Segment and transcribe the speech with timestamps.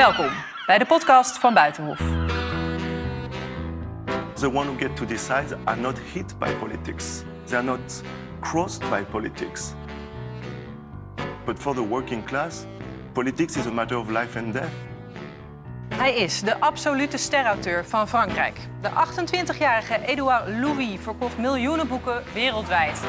[0.00, 0.30] Welkom
[0.66, 1.98] bij de podcast van Buitenhof.
[4.34, 7.22] The one who get to decide are not hit by politics.
[7.44, 8.02] They are not
[8.40, 9.74] crossed by politics.
[11.44, 12.64] But for the working class,
[13.12, 14.72] politics is a matter of life and death.
[15.94, 18.58] Hij is de absolute sterauteur van Frankrijk.
[18.80, 23.00] De 28-jarige Edouard Louis verkocht miljoenen boeken wereldwijd.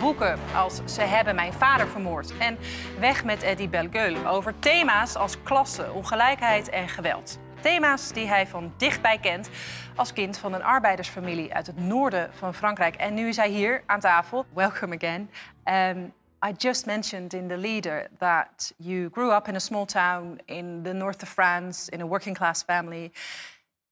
[0.00, 2.58] Boeken als Ze hebben mijn vader vermoord en
[2.98, 7.38] Weg met Eddie Bellegueule over thema's als klasse, ongelijkheid en geweld.
[7.60, 9.48] Thema's die hij van dichtbij kent
[9.94, 12.94] als kind van een arbeidersfamilie uit het noorden van Frankrijk.
[12.94, 14.46] En nu is hij hier aan tafel.
[14.54, 15.30] Welcome again.
[15.64, 16.12] Um,
[16.48, 20.82] I just mentioned in the leader that you grew up in a small town in
[20.82, 23.12] the north of France, in a working class family.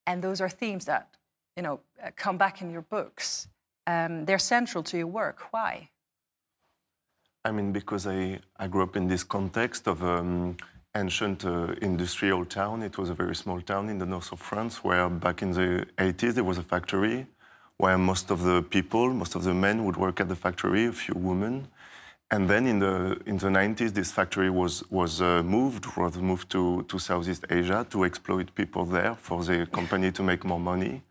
[0.03, 1.07] And those are themes that,
[1.57, 1.81] you know,
[2.15, 3.49] come back in your books.
[3.87, 5.49] Um, they're central to your work.
[5.51, 5.89] Why?
[7.47, 10.57] I mean, because I, I grew up in this context of um,
[10.97, 12.83] ancient uh, industrial town.
[12.83, 15.87] It was a very small town in the north of France where back in the
[15.99, 17.27] 80s there was a factory
[17.77, 20.93] where most of the people, most of the men would work at the factory, a
[20.93, 21.69] few women.
[22.31, 26.49] And then in the, in the 90s, this factory was, was uh, moved, was moved
[26.53, 31.03] to, to Southeast Asia to exploit people there for the company to make more money.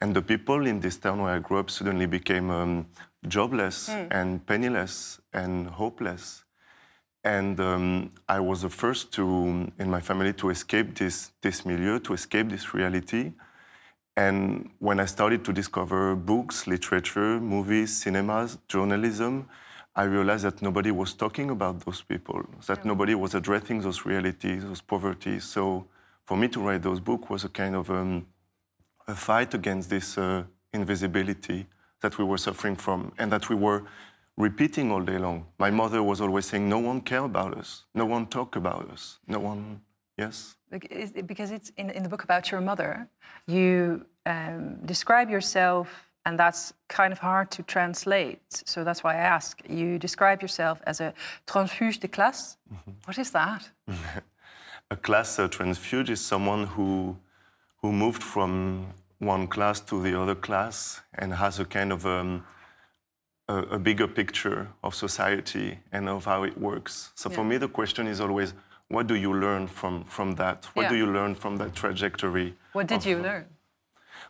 [0.00, 2.86] And the people in this town where I grew up suddenly became um,
[3.28, 4.08] jobless mm.
[4.10, 6.44] and penniless and hopeless.
[7.22, 11.98] And um, I was the first to, in my family to escape this, this milieu,
[12.00, 13.32] to escape this reality.
[14.16, 19.48] And when I started to discover books, literature, movies, cinemas, journalism,
[19.94, 22.84] I realized that nobody was talking about those people, that yeah.
[22.84, 25.40] nobody was addressing those realities, those poverty.
[25.40, 25.86] So
[26.24, 28.26] for me to write those books was a kind of um,
[29.10, 31.66] a fight against this uh, invisibility
[32.00, 33.82] that we were suffering from and that we were
[34.36, 35.46] repeating all day long.
[35.58, 39.18] My mother was always saying, no one care about us, no one talk about us,
[39.26, 39.82] no one,
[40.16, 40.56] yes?
[40.70, 43.08] Because it's in, in the book about your mother,
[43.46, 45.88] you um, describe yourself,
[46.24, 48.40] and that's kind of hard to translate.
[48.50, 49.60] So that's why I ask.
[49.68, 51.12] You describe yourself as a
[51.46, 52.56] transfuge de classe.
[52.70, 52.94] Mm -hmm.
[53.04, 53.72] What is that?
[54.94, 57.16] a class a transfuge is someone who,
[57.82, 58.86] who moved from
[59.20, 62.44] one class to the other class and has a kind of um,
[63.48, 67.12] a, a, bigger picture of society and of how it works.
[67.14, 67.36] So yeah.
[67.36, 68.54] for me, the question is always,
[68.88, 70.66] what do you learn from, from that?
[70.74, 70.88] What yeah.
[70.88, 72.54] do you learn from that trajectory?
[72.72, 73.44] What did of, you learn?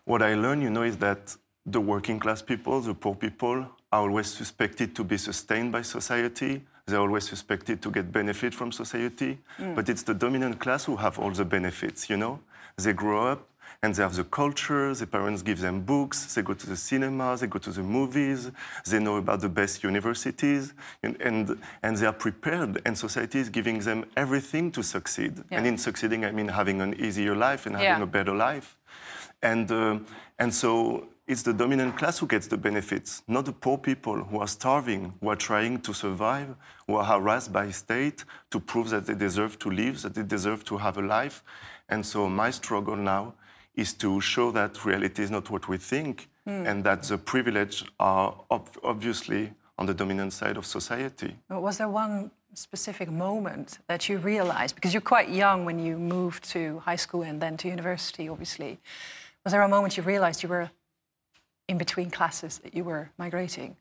[0.05, 4.03] What I learned, you know, is that the working class people, the poor people, are
[4.03, 6.62] always suspected to be sustained by society.
[6.87, 9.39] They're always suspected to get benefit from society.
[9.59, 9.77] Mm.
[9.77, 12.41] But it's the dominant class who have all the benefits, you know?
[12.77, 13.47] They grow up
[13.82, 17.36] and they have the culture, the parents give them books, they go to the cinema,
[17.36, 18.50] they go to the movies,
[18.86, 23.48] they know about the best universities, and, and, and they are prepared, and society is
[23.48, 25.42] giving them everything to succeed.
[25.50, 25.59] Yeah.
[25.59, 28.03] And in succeeding, I mean having an easier life and having yeah.
[28.03, 28.76] a better life.
[29.42, 29.98] And, uh,
[30.38, 34.41] and so it's the dominant class who gets the benefits, not the poor people who
[34.41, 36.56] are starving, who are trying to survive,
[36.88, 40.64] who are harassed by state to prove that they deserve to live, that they deserve
[40.64, 41.44] to have a life.
[41.88, 43.34] And so my struggle now
[43.80, 46.66] is to show that reality is not what we think mm.
[46.68, 51.30] and that the privilege are ob obviously on the dominant side of society.
[51.48, 56.42] Was there one specific moment that you realized, because you're quite young when you moved
[56.50, 58.78] to high school and then to university, obviously,
[59.44, 60.70] was there a moment you realized you were
[61.68, 63.76] in between classes, that you were migrating?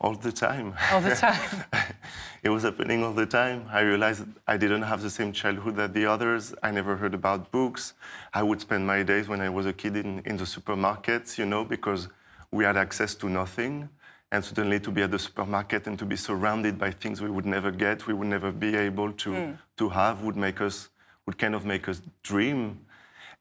[0.00, 0.74] all the time.
[0.92, 1.64] All the time.
[2.42, 3.66] it was happening all the time.
[3.70, 6.54] I realized I didn't have the same childhood that the others.
[6.62, 7.94] I never heard about books.
[8.32, 11.46] I would spend my days when I was a kid in, in the supermarkets, you
[11.46, 12.08] know, because
[12.50, 13.88] we had access to nothing.
[14.32, 17.46] And suddenly to be at the supermarket and to be surrounded by things we would
[17.46, 19.58] never get, we would never be able to, mm.
[19.76, 20.88] to have, would make us,
[21.26, 22.80] would kind of make us dream.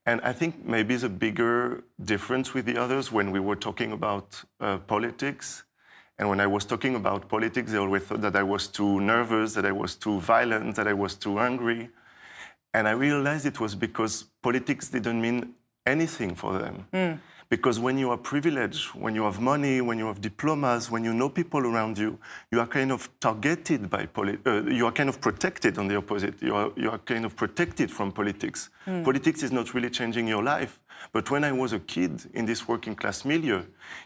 [0.06, 4.44] And I think maybe the bigger difference with the others when we were talking about
[4.60, 5.64] uh, politics
[6.20, 9.54] and when I was talking about politics, they always thought that I was too nervous,
[9.56, 11.90] that I was too violent, that I was too angry.
[12.74, 15.54] And I realized it was because politics didn't mean
[15.86, 16.88] anything for them.
[16.94, 17.20] Mm.
[17.50, 21.14] Because when you are privileged, when you have money, when you have diplomas, when you
[21.14, 22.18] know people around you,
[22.52, 24.42] you are kind of targeted by politics.
[24.46, 26.42] Uh, you are kind of protected on the opposite.
[26.42, 28.70] You are, you are kind of protected from politics.
[28.88, 29.04] Mm.
[29.04, 30.80] Politics is not really changing your life.
[31.12, 33.64] But when I was a kid in this working class milieu,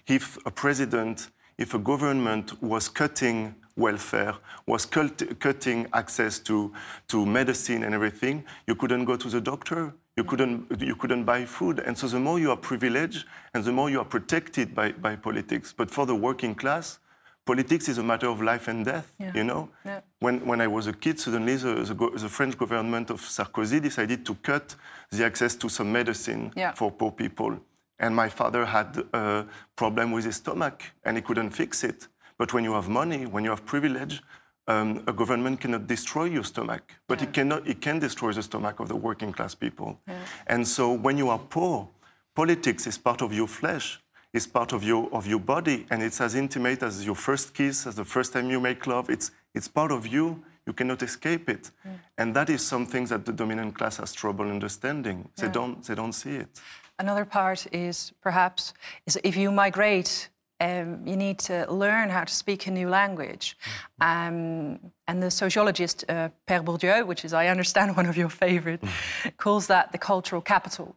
[0.08, 4.34] if a president if a government was cutting welfare,
[4.66, 6.72] was cut, cutting access to,
[7.08, 11.46] to medicine and everything, you couldn't go to the doctor, you couldn't, you couldn't buy
[11.46, 11.80] food.
[11.80, 15.16] And so the more you are privileged and the more you are protected by, by
[15.16, 15.74] politics.
[15.78, 16.98] But for the working class,
[17.46, 19.32] politics is a matter of life and death, Yeah.
[19.36, 19.70] you know?
[19.86, 20.02] Yeah.
[20.20, 24.26] When, when I was a kid, suddenly the, the, the French government of Sarkozy decided
[24.26, 24.76] to cut
[25.12, 26.74] the access to some medicine Yeah.
[26.74, 27.60] for poor people.
[28.00, 29.46] And my father had a
[29.76, 32.08] problem with his stomach and he couldn't fix it.
[32.38, 34.22] But when you have money, when you have privilege,
[34.68, 37.68] um, a government cannot destroy your stomach, but it cannot.
[37.68, 40.00] It can destroy the stomach of the working class people.
[40.46, 41.88] And so, when you are poor,
[42.36, 44.00] politics is part of your flesh,
[44.34, 47.88] is part of your of your body, and it's as intimate as your first kiss,
[47.88, 49.10] as the first time you make love.
[49.10, 50.44] It's it's part of you.
[50.68, 51.72] You cannot escape it,
[52.18, 55.30] and that is something that the dominant class has trouble understanding.
[55.38, 55.82] They don't.
[55.82, 56.62] They don't see it.
[57.00, 58.74] Another part is perhaps
[59.06, 60.30] is if you migrate,
[60.60, 63.58] um, you need to learn how to speak a new language.
[64.02, 68.82] Um, and the sociologist uh, Pierre Bourdieu, which is I understand one of your favorite,
[69.38, 70.96] calls that the cultural capital.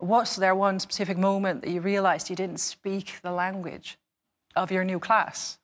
[0.00, 3.98] Was there one specific moment that you realized you didn't speak the language
[4.56, 5.58] of your new class?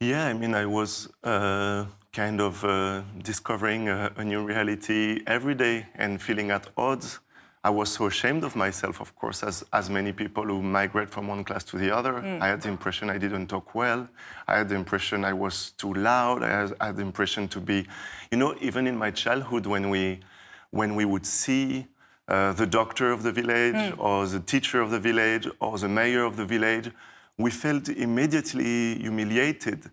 [0.00, 5.54] Yeah, I mean, I was uh, kind of uh, discovering a, a new reality every
[5.54, 7.20] day and feeling at odds.
[7.64, 11.28] I was so ashamed of myself, of course, as, as many people who migrate from
[11.28, 12.16] one class to the other.
[12.42, 14.08] I had the impression I didn't talk well.
[14.46, 16.42] I had the impression I was too loud.
[16.42, 17.86] I had, I had the impression to be,
[18.30, 20.20] you know, even in my childhood when we,
[20.70, 21.86] when we would see
[22.28, 26.24] uh, the doctor of the village or the teacher of the village or the mayor
[26.24, 26.90] of the village,
[27.38, 29.90] we felt immediately humiliated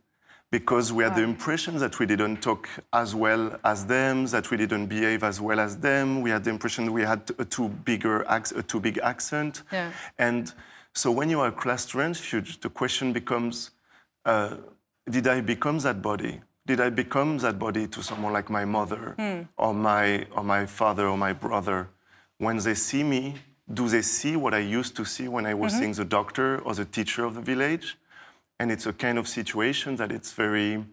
[0.52, 4.58] because we had the impression that we didn't talk as well as them, that we
[4.58, 6.22] didn't behave as well as them.
[6.22, 9.62] We had the impression we had a too bigger ac- a too big accent.
[9.72, 9.92] Yeah.
[10.18, 10.52] And
[10.94, 13.72] so when you are a class refuge, the question becomes,
[14.26, 14.56] uh,
[15.08, 16.42] did I become that body?
[16.66, 19.16] Did I become that body to someone like my mother
[19.58, 21.90] or my or my father or my brother?
[22.40, 23.36] When they see me,
[23.72, 26.74] do they see what I used to see when I was seeing the doctor or
[26.74, 27.98] the teacher of the village?
[28.60, 30.84] And it's a kind of situation that it's very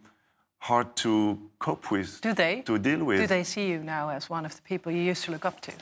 [0.58, 2.62] hard to cope with, Do they?
[2.62, 3.20] to deal with.
[3.20, 5.60] Do they see you now as one of the people you used to look up
[5.62, 5.72] to?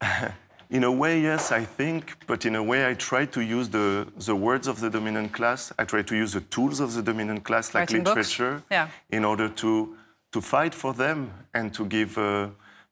[0.70, 4.08] In a way, yes, I think, but in a way, I try to use the,
[4.16, 5.72] the words of the dominant class.
[5.78, 8.88] I try to use the tools of the dominant class, like Writing literature, Yeah.
[9.10, 9.94] in order to,
[10.32, 12.48] to fight for them and to give, uh,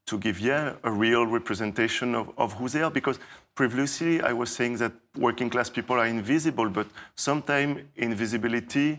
[0.07, 2.91] to give, yeah, a real representation of, of who they are.
[2.91, 3.19] Because
[3.55, 8.99] previously, I was saying that working class people are invisible, but sometimes invisibility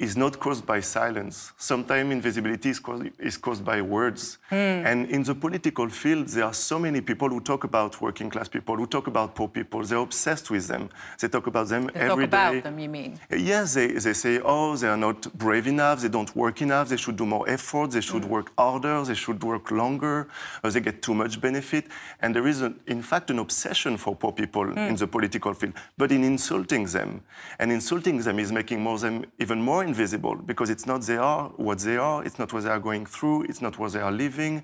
[0.00, 1.52] is not caused by silence.
[1.58, 4.38] Sometimes invisibility is caused, is caused by words.
[4.48, 4.80] Hmm.
[4.88, 8.48] And in the political field, there are so many people who talk about working class
[8.48, 9.84] people, who talk about poor people.
[9.84, 10.88] They're obsessed with them.
[11.20, 12.60] They talk about them They every talk about day.
[12.60, 13.20] them, you mean?
[13.30, 16.96] Yes, they, they say, oh, they are not brave enough, they don't work enough, they
[16.96, 18.30] should do more effort, they should hmm.
[18.30, 20.28] work harder, they should work longer,
[20.64, 21.84] or they get too much benefit.
[22.22, 24.78] And there is, a, in fact, an obsession for poor people hmm.
[24.78, 27.20] in the political field, but in insulting them.
[27.58, 31.42] And insulting them is making more them even more invisible because it's not they are
[31.56, 34.12] what they are, it's not what they are going through, it's not what they are
[34.26, 34.54] living.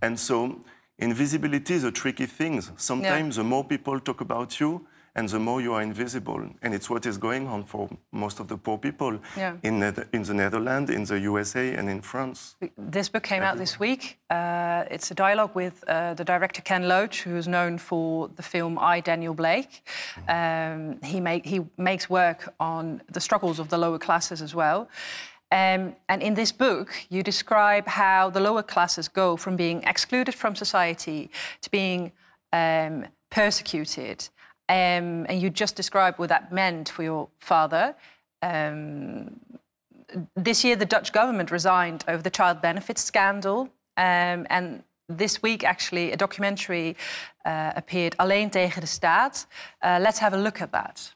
[0.00, 0.36] And so
[0.98, 2.54] invisibility is a tricky thing.
[2.76, 4.70] Sometimes the more people talk about you,
[5.14, 6.42] and the more you are invisible.
[6.62, 9.56] And it's what is going on for most of the poor people Yeah.
[9.62, 12.56] in, Neth- in the Netherlands, in the USA, and in France.
[12.78, 14.18] This book came out this week.
[14.30, 18.42] Uh, it's a dialogue with uh, the director Ken Loach, who is known for the
[18.42, 19.82] film I, Daniel Blake.
[20.28, 24.88] Um, he, make, he makes work on the struggles of the lower classes as well.
[25.50, 30.34] Um, and in this book, you describe how the lower classes go from being excluded
[30.34, 32.12] from society to being
[32.54, 34.30] um, persecuted.
[34.72, 37.94] Um, and you just described what that meant for your father.
[38.40, 39.38] Um,
[40.34, 43.68] this year, the Dutch government resigned over the child benefits scandal.
[43.98, 46.96] Um, and this week, actually, a documentary
[47.44, 49.46] uh, appeared, Alleen tegen de staat.
[49.80, 51.14] Uh, let's have a look at that.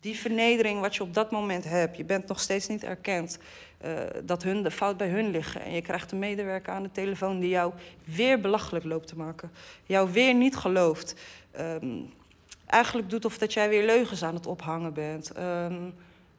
[0.00, 3.38] Die vernedering wat je op dat moment hebt, je bent nog steeds niet erkend
[3.78, 3.92] eh,
[4.24, 5.62] dat hun, de fout bij hun liggen.
[5.62, 7.72] En je krijgt een medewerker aan de telefoon die jou
[8.04, 9.50] weer belachelijk loopt te maken.
[9.84, 11.14] Jou weer niet gelooft.
[11.50, 12.02] Ehm,
[12.70, 15.30] eigenlijk doet of dat jij weer leugens aan het ophangen bent.
[15.30, 15.84] Ehm,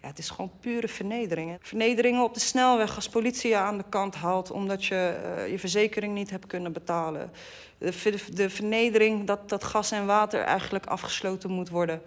[0.02, 1.58] ja, het is gewoon pure vernedering.
[1.62, 5.60] Vernederingen op de snelweg als politie je aan de kant haalt omdat je eh, je
[5.60, 7.32] verzekering niet hebt kunnen betalen.
[7.78, 12.02] De, de vernedering dat, dat gas en water eigenlijk afgesloten moet worden.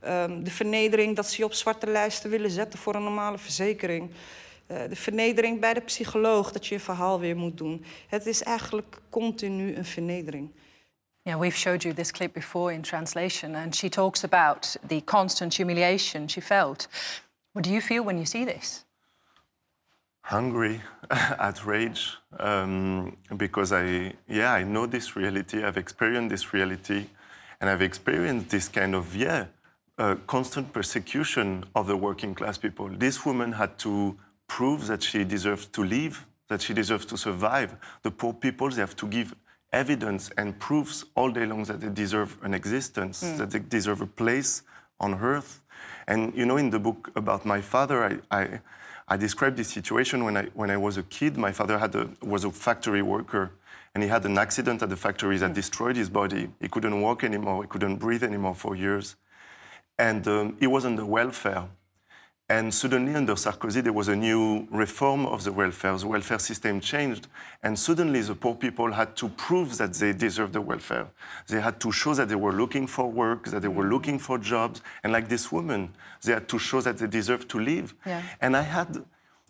[0.00, 4.10] Ehm, de vernedering dat ze je op zwarte lijsten willen zetten voor een normale verzekering.
[4.66, 7.84] Eh, de vernedering bij de psycholoog dat je je verhaal weer moet doen.
[8.08, 10.50] Het is eigenlijk continu een vernedering.
[11.26, 15.52] Yeah, we've showed you this clip before in translation, and she talks about the constant
[15.54, 16.86] humiliation she felt.
[17.52, 18.86] What do you feel when you see this?
[20.26, 20.80] hungry,
[21.38, 25.62] outrage, um, because I, yeah, I know this reality.
[25.62, 27.06] I've experienced this reality,
[27.60, 29.46] and I've experienced this kind of, yeah,
[29.98, 32.88] uh, constant persecution of the working class people.
[32.88, 34.16] This woman had to
[34.48, 37.76] prove that she deserves to live, that she deserves to survive.
[38.02, 39.32] The poor people, they have to give
[39.72, 43.38] evidence and proofs all day long that they deserve an existence, mm.
[43.38, 44.62] that they deserve a place
[45.00, 45.60] on earth.
[46.06, 48.60] And you know, in the book about my father, I, I,
[49.08, 51.36] I described this situation when I, when I was a kid.
[51.36, 53.52] My father had a, was a factory worker,
[53.94, 55.54] and he had an accident at the factory that mm.
[55.54, 56.48] destroyed his body.
[56.60, 59.16] He couldn't walk anymore, he couldn't breathe anymore for years.
[59.98, 61.64] And um, he was on the welfare.
[62.48, 65.96] And suddenly, under Sarkozy, there was a new reform of the welfare.
[65.98, 67.26] The welfare system changed.
[67.64, 71.08] And suddenly, the poor people had to prove that they deserved the welfare.
[71.48, 73.92] They had to show that they were looking for work, that they were mm-hmm.
[73.92, 74.80] looking for jobs.
[75.02, 77.94] And like this woman, they had to show that they deserved to live.
[78.06, 78.22] Yeah.
[78.40, 79.04] And I had,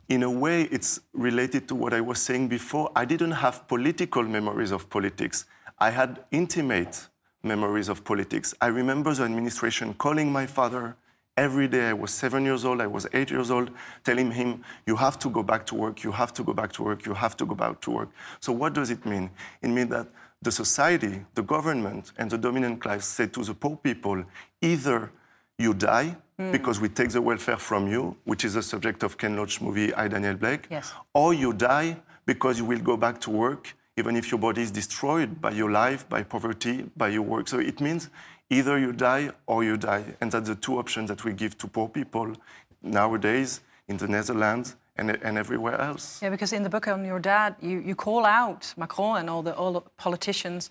[0.09, 2.91] in a way, it's related to what I was saying before.
[2.97, 5.45] I didn't have political memories of politics.
[5.79, 7.09] I had intimate
[7.43, 8.55] memories of politics.
[8.59, 10.97] I remember the administration calling my father
[11.37, 11.89] every day.
[11.89, 13.71] I was seven years old, I was eight years old,
[14.05, 16.83] telling him, You have to go back to work, you have to go back to
[16.83, 18.09] work, you have to go back to work.
[18.41, 19.31] So, what does it mean?
[19.63, 20.09] It means that
[20.43, 24.25] the society, the government, and the dominant class say to the poor people,
[24.61, 25.11] either
[25.59, 26.53] you die mm.
[26.53, 29.95] because we take the welfare from you, which is the subject of Ken Loach's movie
[29.95, 30.93] I, Daniel Blake, yes.
[31.15, 34.71] or you die because you will go back to work even if your body is
[34.71, 37.49] destroyed by your life, by poverty, by your work.
[37.49, 38.11] So it means
[38.51, 40.05] either you die or you die.
[40.21, 42.33] And that's the two options that we give to poor people
[42.83, 46.21] nowadays in the Netherlands and, and everywhere else.
[46.23, 49.43] Yeah, because in the book on your dad, you, you call out Macron and all
[49.43, 50.71] the, all the politicians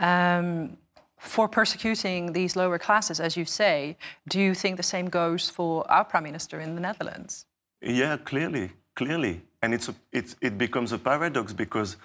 [0.00, 0.76] um,
[1.18, 3.96] for persecuting these lower classes, as you say.
[4.28, 7.46] Do you think the same goes for our prime minister in the Netherlands?
[7.80, 9.42] Yeah, clearly, clearly.
[9.62, 11.96] And it's a, it's, it becomes a paradox because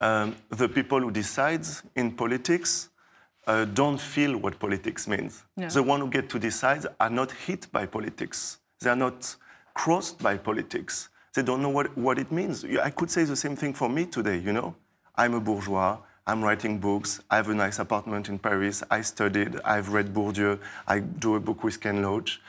[0.00, 2.88] um, the people who decides in politics
[3.46, 5.44] uh, don't feel what politics means.
[5.56, 5.68] No.
[5.68, 8.58] The ones who get to decide are not hit by politics.
[8.80, 9.36] They are not
[9.74, 11.08] crossed by politics.
[11.34, 12.64] They don't know what, what it means.
[12.64, 14.74] I could say the same thing for me today, you know?
[15.16, 15.98] I'm a bourgeois.
[16.26, 17.20] I'm writing books.
[17.30, 18.82] I have a nice apartment in Paris.
[18.90, 19.58] I studied.
[19.64, 20.58] I've read Bourdieu.
[20.86, 22.40] I do a book with Ken Loach.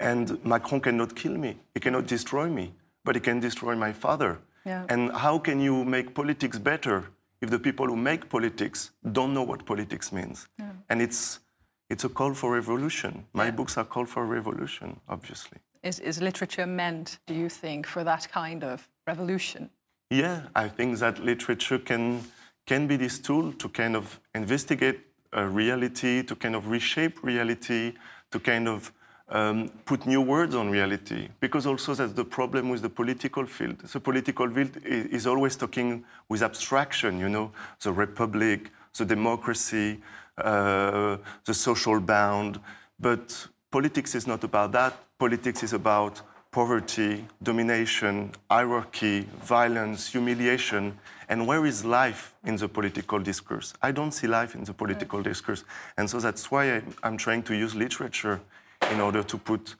[0.00, 1.58] And Macron cannot kill me.
[1.74, 4.40] He cannot destroy me, but he can destroy my father.
[4.64, 4.84] Yeah.
[4.88, 7.04] And how can you make politics better
[7.40, 10.48] if the people who make politics don't know what politics means.
[10.58, 10.72] Yeah.
[10.88, 11.40] And it's,
[11.88, 13.26] it's a call for revolution.
[13.32, 13.52] My yeah.
[13.52, 15.58] books are call for revolution, obviously.
[15.82, 19.70] Is, is literature meant, do you think, for that kind of revolution?
[20.10, 22.22] Yeah, I think that literature can,
[22.66, 25.00] can be this tool to kind of investigate
[25.32, 27.94] reality, to kind of reshape reality,
[28.32, 28.92] to kind of
[29.30, 33.78] um, put new words on reality, because also that's the problem with the political field.
[33.78, 40.00] The political field is always talking with abstraction, you know, the republic, the democracy,
[40.38, 42.60] uh, the social bound.
[42.98, 44.94] But politics is not about that.
[45.18, 50.98] Politics is about poverty, domination, hierarchy, violence, humiliation.
[51.28, 53.72] And where is life in the political discourse?
[53.80, 55.62] I don't see life in the political discourse.
[55.96, 58.40] And so that's why I'm trying to use literature
[58.90, 59.76] in order to put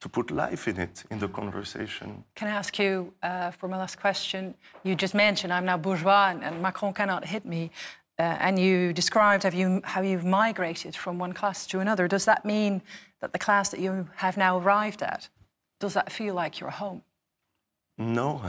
[0.00, 2.24] to put life in it in the conversation.
[2.34, 4.54] Can I ask you uh, for my last question?
[4.82, 7.70] You just mentioned I'm now bourgeois and, and Macron cannot hit me,
[8.18, 12.08] uh, and you described how you how you've migrated from one class to another.
[12.08, 12.82] Does that mean
[13.20, 15.28] that the class that you have now arrived at
[15.80, 17.02] does that feel like your home?
[17.98, 18.42] No,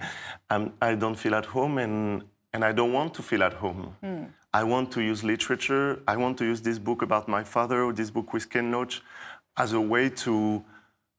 [0.82, 3.96] I don't feel at home, and and I don't want to feel at home.
[4.02, 4.28] Mm.
[4.52, 6.00] I want to use literature.
[6.06, 9.02] I want to use this book about my father, or this book with Ken Loach,
[9.56, 10.64] as a way to,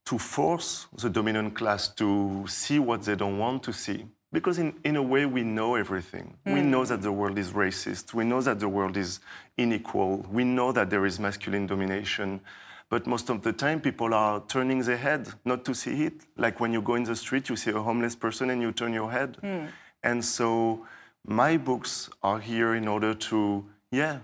[0.06, 4.06] to force the dominant class to see what they don't want to see.
[4.32, 6.36] Because in, in a way, we know everything.
[6.46, 6.54] Mm.
[6.56, 8.14] We know that the world is racist.
[8.14, 9.22] We know that the world is
[9.58, 10.26] unequal.
[10.30, 12.42] We know that there is masculine domination.
[12.90, 16.14] But most of the time, people are turning their head not to see it.
[16.38, 18.94] Like when you go in the street, you see a homeless person and you turn
[18.94, 19.38] your head.
[19.42, 19.70] Mm.
[20.04, 20.86] And so
[21.26, 24.20] my books are here in order to, yeah,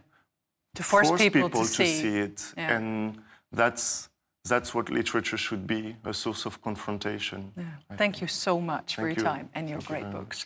[0.75, 2.01] to force, force people, people, to, to see.
[2.01, 2.53] see, it.
[2.57, 2.77] Yeah.
[2.77, 3.21] And
[3.51, 4.09] that's
[4.45, 7.51] that's what literature should be a source of confrontation.
[7.55, 7.63] Yeah.
[7.95, 9.23] Thank you so much Thank for your you.
[9.23, 10.37] time and your Thank great you books.